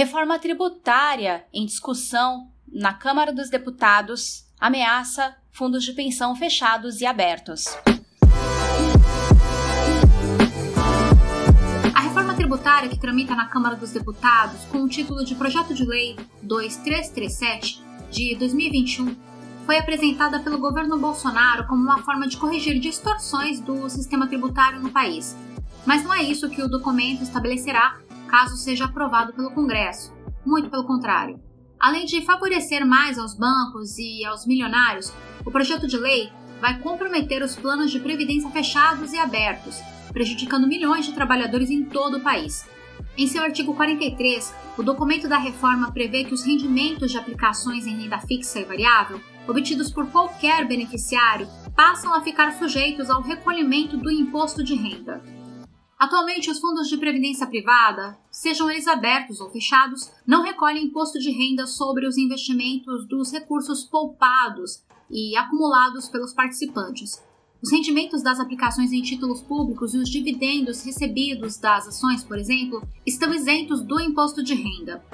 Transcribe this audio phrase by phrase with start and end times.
[0.00, 7.66] Reforma tributária em discussão na Câmara dos Deputados ameaça fundos de pensão fechados e abertos.
[11.94, 15.84] A reforma tributária que tramita na Câmara dos Deputados com o título de Projeto de
[15.84, 19.14] Lei 2337 de 2021
[19.66, 24.88] foi apresentada pelo governo Bolsonaro como uma forma de corrigir distorções do sistema tributário no
[24.88, 25.36] país.
[25.84, 30.14] Mas não é isso que o documento estabelecerá caso seja aprovado pelo Congresso.
[30.46, 31.40] Muito pelo contrário.
[31.78, 35.12] Além de favorecer mais aos bancos e aos milionários,
[35.44, 36.30] o projeto de lei
[36.60, 39.80] vai comprometer os planos de previdência fechados e abertos,
[40.12, 42.68] prejudicando milhões de trabalhadores em todo o país.
[43.16, 47.96] Em seu artigo 43, o documento da reforma prevê que os rendimentos de aplicações em
[47.96, 54.10] renda fixa e variável, obtidos por qualquer beneficiário, passam a ficar sujeitos ao recolhimento do
[54.10, 55.20] imposto de renda.
[56.00, 61.30] Atualmente, os fundos de previdência privada, sejam eles abertos ou fechados, não recolhem imposto de
[61.30, 67.22] renda sobre os investimentos dos recursos poupados e acumulados pelos participantes.
[67.62, 72.82] Os rendimentos das aplicações em títulos públicos e os dividendos recebidos das ações, por exemplo,
[73.04, 75.04] estão isentos do imposto de renda.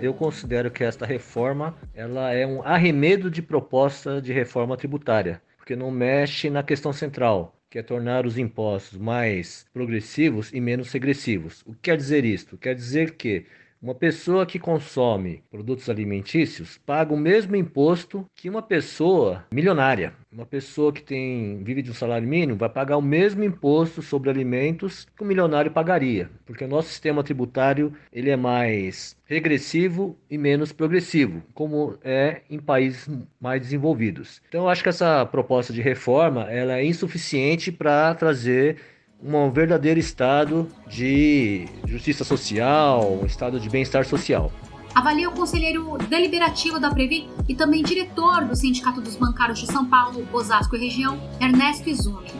[0.00, 5.76] Eu considero que esta reforma ela é um arremedo de proposta de reforma tributária, porque
[5.76, 11.62] não mexe na questão central, que é tornar os impostos mais progressivos e menos regressivos.
[11.64, 12.58] O que quer dizer isto?
[12.58, 13.46] Quer dizer que
[13.82, 20.12] uma pessoa que consome produtos alimentícios paga o mesmo imposto que uma pessoa milionária.
[20.30, 24.28] Uma pessoa que tem vive de um salário mínimo vai pagar o mesmo imposto sobre
[24.30, 30.36] alimentos que um milionário pagaria, porque o nosso sistema tributário ele é mais regressivo e
[30.36, 33.08] menos progressivo, como é em países
[33.40, 34.42] mais desenvolvidos.
[34.48, 38.76] Então eu acho que essa proposta de reforma ela é insuficiente para trazer
[39.22, 44.50] um verdadeiro estado de justiça social, um estado de bem-estar social.
[44.94, 49.86] Avalia o conselheiro deliberativo da Previ e também diretor do Sindicato dos Bancários de São
[49.86, 52.30] Paulo, Osasco e região, Ernesto Izumi.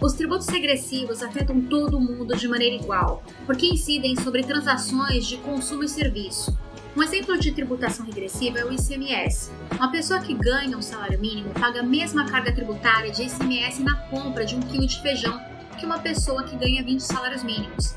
[0.00, 5.84] Os tributos regressivos afetam todo mundo de maneira igual, porque incidem sobre transações de consumo
[5.84, 6.56] e serviço.
[6.96, 9.52] Um exemplo de tributação regressiva é o ICMS.
[9.76, 13.94] Uma pessoa que ganha um salário mínimo paga a mesma carga tributária de ICMS na
[13.94, 15.49] compra de um quilo de feijão
[15.80, 17.96] que uma pessoa que ganha 20 salários mínimos.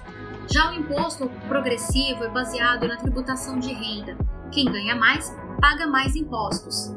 [0.50, 4.18] Já o imposto progressivo é baseado na tributação de renda.
[4.52, 6.96] Quem ganha mais, paga mais impostos.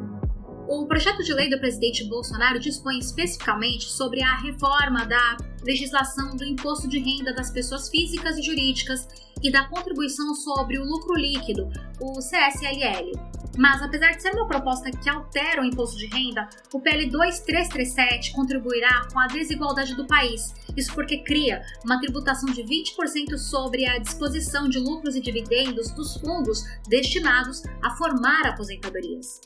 [0.69, 6.45] O projeto de lei do presidente Bolsonaro dispõe especificamente sobre a reforma da legislação do
[6.45, 9.09] imposto de renda das pessoas físicas e jurídicas
[9.43, 11.69] e da contribuição sobre o lucro líquido,
[12.01, 13.13] o CSLL.
[13.59, 18.33] Mas, apesar de ser uma proposta que altera o imposto de renda, o PL 2337
[18.33, 20.55] contribuirá com a desigualdade do país.
[20.77, 26.17] Isso porque cria uma tributação de 20% sobre a disposição de lucros e dividendos dos
[26.19, 29.41] fundos destinados a formar aposentadorias.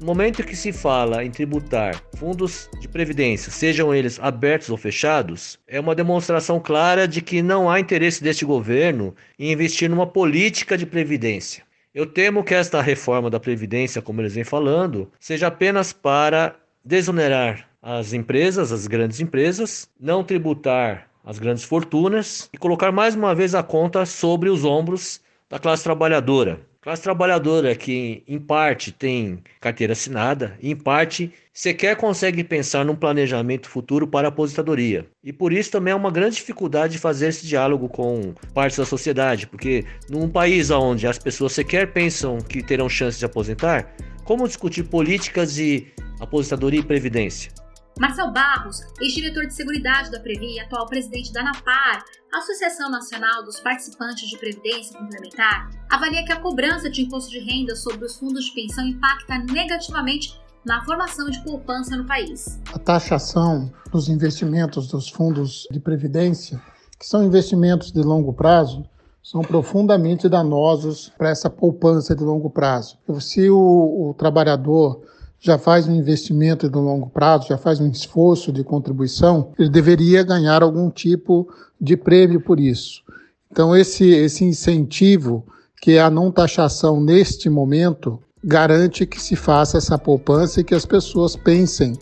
[0.00, 5.58] No momento que se fala em tributar fundos de previdência, sejam eles abertos ou fechados,
[5.66, 10.78] é uma demonstração clara de que não há interesse deste governo em investir numa política
[10.78, 11.64] de previdência.
[11.92, 16.54] Eu temo que esta reforma da Previdência, como eles vêm falando, seja apenas para
[16.84, 23.34] desonerar as empresas, as grandes empresas, não tributar as grandes fortunas e colocar mais uma
[23.34, 25.20] vez a conta sobre os ombros
[25.50, 26.67] da classe trabalhadora.
[26.80, 33.68] Classe trabalhadora que, em parte, tem carteira assinada, em parte, sequer consegue pensar num planejamento
[33.68, 35.04] futuro para a aposentadoria.
[35.22, 38.84] E por isso também é uma grande dificuldade de fazer esse diálogo com partes da
[38.84, 44.46] sociedade, porque num país onde as pessoas sequer pensam que terão chance de aposentar, como
[44.46, 45.88] discutir políticas de
[46.20, 47.50] aposentadoria e previdência?
[47.98, 53.58] Marcel Barros, ex-diretor de Seguridade da Previ e atual presidente da ANAPAR, Associação Nacional dos
[53.58, 58.44] Participantes de Previdência Complementar, avalia que a cobrança de imposto de renda sobre os fundos
[58.44, 62.60] de pensão impacta negativamente na formação de poupança no país.
[62.72, 66.62] A taxação dos investimentos dos fundos de previdência,
[67.00, 68.88] que são investimentos de longo prazo,
[69.20, 72.96] são profundamente danosos para essa poupança de longo prazo.
[73.20, 75.02] Se o, o trabalhador
[75.40, 80.22] já faz um investimento de longo prazo, já faz um esforço de contribuição, ele deveria
[80.22, 81.48] ganhar algum tipo
[81.80, 83.02] de prêmio por isso.
[83.50, 85.46] Então, esse, esse incentivo,
[85.80, 90.74] que é a não taxação neste momento, garante que se faça essa poupança e que
[90.74, 91.94] as pessoas pensem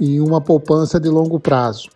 [0.00, 1.88] em uma poupança de longo prazo.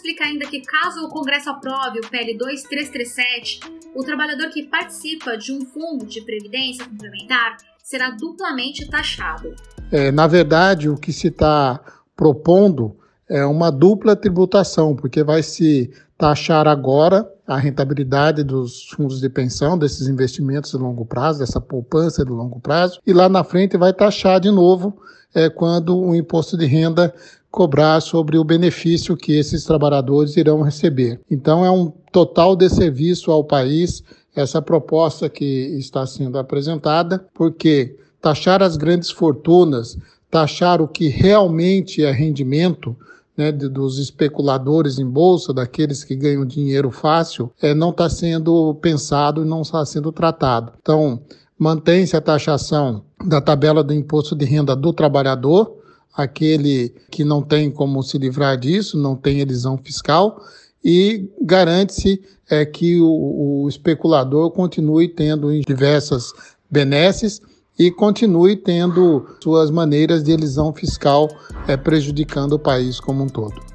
[0.00, 3.60] Explica ainda que caso o Congresso aprove o PL 2337,
[3.94, 9.54] o trabalhador que participa de um fundo de previdência complementar será duplamente taxado.
[9.90, 11.80] É, na verdade, o que se está
[12.14, 12.96] propondo
[13.28, 19.76] é uma dupla tributação, porque vai se taxar agora a rentabilidade dos fundos de pensão,
[19.76, 23.92] desses investimentos de longo prazo, dessa poupança de longo prazo, e lá na frente vai
[23.92, 24.96] taxar de novo
[25.34, 27.12] é, quando o imposto de renda
[27.50, 31.20] cobrar sobre o benefício que esses trabalhadores irão receber.
[31.30, 34.02] Então, é um total desserviço ao país
[34.34, 35.44] essa proposta que
[35.76, 39.98] está sendo apresentada, porque taxar as grandes fortunas,
[40.30, 42.96] taxar o que realmente é rendimento,
[43.36, 49.42] né, dos especuladores em bolsa, daqueles que ganham dinheiro fácil, é, não está sendo pensado
[49.42, 50.72] e não está sendo tratado.
[50.80, 51.20] Então,
[51.58, 55.79] mantém-se a taxação da tabela do imposto de renda do trabalhador,
[56.14, 60.40] aquele que não tem como se livrar disso, não tem elisão fiscal,
[60.84, 66.32] e garante-se é, que o, o especulador continue tendo diversas
[66.70, 67.40] benesses
[67.78, 71.28] e continue tendo suas maneiras de elisão fiscal
[71.66, 73.69] é, prejudicando o país como um todo.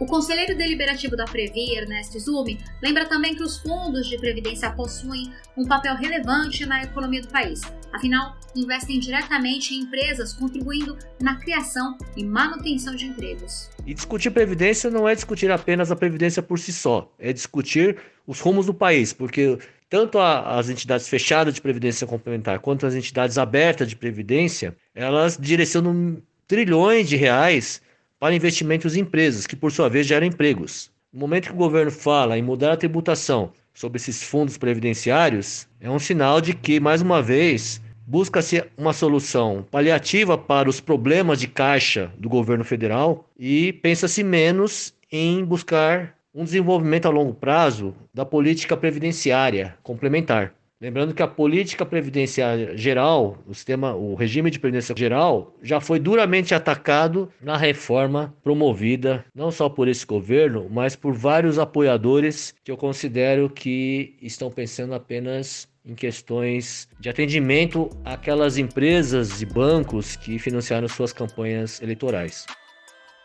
[0.00, 5.30] O conselheiro deliberativo da Previ, Ernesto Zumi, lembra também que os fundos de previdência possuem
[5.54, 7.60] um papel relevante na economia do país.
[7.92, 13.68] Afinal, investem diretamente em empresas, contribuindo na criação e manutenção de empregos.
[13.86, 18.40] E discutir previdência não é discutir apenas a previdência por si só, é discutir os
[18.40, 19.58] rumos do país, porque
[19.90, 25.36] tanto a, as entidades fechadas de previdência complementar quanto as entidades abertas de previdência, elas
[25.38, 27.82] direcionam trilhões de reais
[28.20, 30.90] para investimentos em empresas, que por sua vez geram empregos.
[31.10, 35.90] No momento que o governo fala em mudar a tributação sobre esses fundos previdenciários, é
[35.90, 41.48] um sinal de que, mais uma vez, busca-se uma solução paliativa para os problemas de
[41.48, 48.24] caixa do governo federal e pensa-se menos em buscar um desenvolvimento a longo prazo da
[48.24, 50.52] política previdenciária complementar.
[50.80, 55.98] Lembrando que a política previdenciária geral, o sistema, o regime de previdência geral, já foi
[55.98, 62.72] duramente atacado na reforma promovida não só por esse governo, mas por vários apoiadores que
[62.72, 70.38] eu considero que estão pensando apenas em questões de atendimento àquelas empresas e bancos que
[70.38, 72.46] financiaram suas campanhas eleitorais.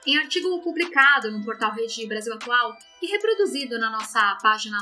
[0.05, 4.77] Em artigo publicado no portal Rede Brasil Atual e reproduzido na nossa página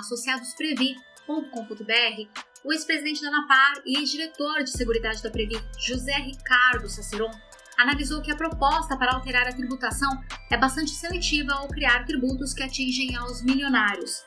[2.63, 7.31] o ex-presidente da ANAPAR e diretor de Seguridade da Previ, José Ricardo Saceron,
[7.77, 10.09] analisou que a proposta para alterar a tributação
[10.51, 14.23] é bastante seletiva ao criar tributos que atingem aos milionários.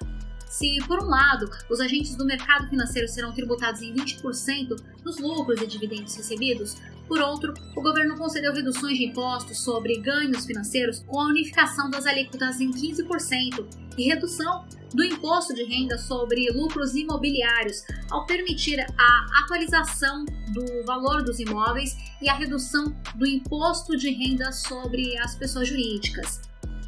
[0.48, 5.60] Se, por um lado, os agentes do mercado financeiro serão tributados em 20% nos lucros
[5.60, 6.76] e dividendos recebidos,
[7.08, 12.04] por outro, o governo concedeu reduções de impostos sobre ganhos financeiros com a unificação das
[12.04, 13.64] alíquotas em 15%
[13.96, 21.23] e redução do imposto de renda sobre lucros imobiliários, ao permitir a atualização do valor
[21.23, 26.41] dos imóveis e a redução do imposto de renda sobre as pessoas jurídicas.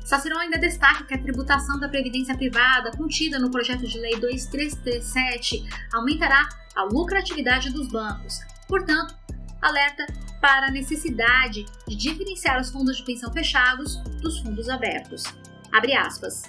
[0.04, 5.68] Sacerão ainda destaca que a tributação da previdência privada contida no projeto de lei 2337
[5.92, 8.40] aumentará a lucratividade dos bancos.
[8.66, 9.14] Portanto,
[9.60, 10.06] alerta
[10.40, 15.24] para a necessidade de diferenciar os fundos de pensão fechados dos fundos abertos.
[15.72, 16.42] Abre aspas.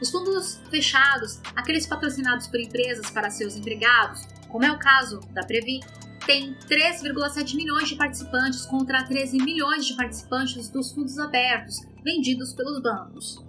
[0.00, 5.44] Os fundos fechados, aqueles patrocinados por empresas para seus empregados, como é o caso da
[5.44, 5.80] Previ,
[6.26, 12.80] tem 3,7 milhões de participantes contra 13 milhões de participantes dos fundos abertos vendidos pelos
[12.82, 13.44] bancos.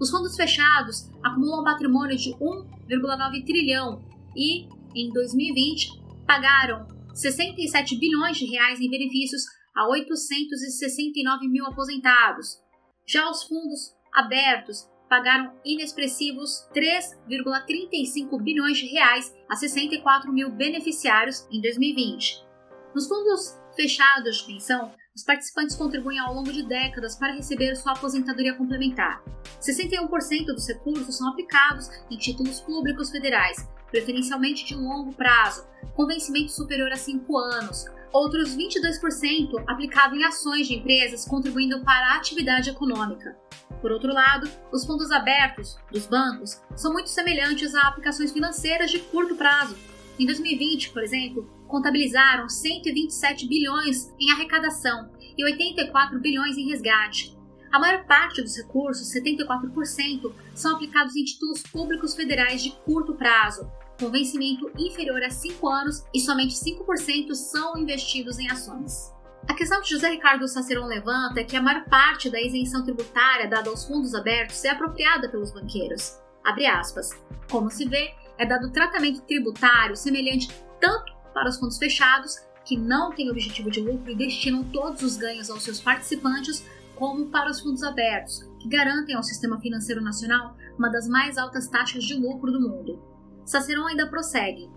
[0.00, 4.04] Os fundos fechados acumulam patrimônio de 1,9 trilhão
[4.36, 9.42] e, em 2020, pagaram 67 bilhões de reais em benefícios
[9.74, 12.58] a 869 mil aposentados.
[13.06, 21.60] Já os fundos abertos pagaram inexpressivos 3,35 bilhões de reais a 64 mil beneficiários em
[21.60, 22.46] 2020.
[22.94, 27.92] Nos fundos fechados de pensão, os participantes contribuem ao longo de décadas para receber sua
[27.92, 29.22] aposentadoria complementar.
[29.60, 36.52] 61% dos recursos são aplicados em títulos públicos federais, preferencialmente de longo prazo, com vencimento
[36.52, 37.84] superior a 5 anos.
[38.12, 43.36] Outros 22% aplicado em ações de empresas contribuindo para a atividade econômica.
[43.80, 48.98] Por outro lado, os fundos abertos dos bancos são muito semelhantes a aplicações financeiras de
[48.98, 49.76] curto prazo.
[50.18, 57.38] Em 2020, por exemplo, contabilizaram 127 bilhões em arrecadação e 84 bilhões em resgate,
[57.70, 63.70] a maior parte dos recursos, 74%, são aplicados em títulos públicos federais de curto prazo,
[63.98, 69.12] com vencimento inferior a 5 anos e somente 5% são investidos em ações.
[69.48, 73.48] A questão que José Ricardo Saceron levanta é que a maior parte da isenção tributária
[73.48, 76.18] dada aos fundos abertos é apropriada pelos banqueiros.
[76.44, 77.10] Abre aspas.
[77.50, 80.48] Como se vê, é dado tratamento tributário semelhante
[80.80, 85.16] tanto para os fundos fechados, que não têm objetivo de lucro e destinam todos os
[85.16, 86.64] ganhos aos seus participantes,
[86.94, 91.68] como para os fundos abertos, que garantem ao sistema financeiro nacional uma das mais altas
[91.68, 93.17] taxas de lucro do mundo.
[93.48, 94.68] Saceron ainda prossegue.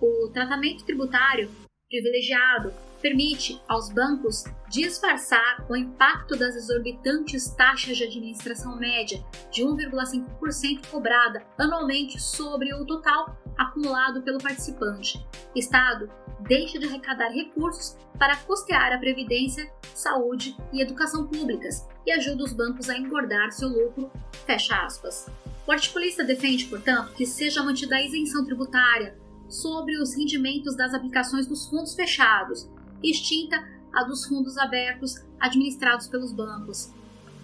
[0.00, 1.50] O tratamento tributário
[1.86, 10.86] privilegiado permite aos bancos disfarçar o impacto das exorbitantes taxas de administração média de 1,5%
[10.90, 15.24] cobrada anualmente sobre o total acumulado pelo participante.
[15.54, 16.10] Estado
[16.40, 22.52] deixa de arrecadar recursos para custear a previdência, saúde e educação públicas e ajuda os
[22.52, 24.10] bancos a engordar seu lucro.
[24.46, 25.26] Fecha aspas.
[25.66, 31.46] O articulista defende, portanto, que seja mantida a isenção tributária sobre os rendimentos das aplicações
[31.46, 32.68] dos fundos fechados,
[33.02, 33.56] extinta
[33.92, 36.92] a dos fundos abertos administrados pelos bancos.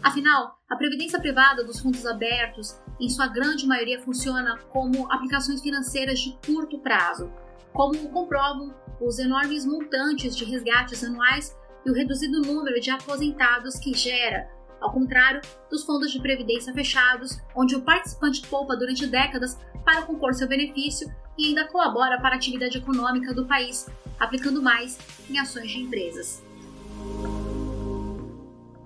[0.03, 6.19] Afinal, a previdência privada dos fundos abertos, em sua grande maioria, funciona como aplicações financeiras
[6.19, 7.33] de curto prazo,
[7.73, 11.57] como comprovam os enormes montantes de resgates anuais
[11.87, 14.49] e o reduzido número de aposentados que gera,
[14.81, 15.41] ao contrário
[15.71, 21.09] dos fundos de previdência fechados, onde o participante poupa durante décadas para compor seu benefício
[21.39, 24.99] e ainda colabora para a atividade econômica do país, aplicando mais
[25.31, 26.43] em ações de empresas.